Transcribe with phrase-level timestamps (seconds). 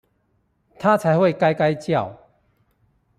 [0.79, 2.19] 他才會該該叫！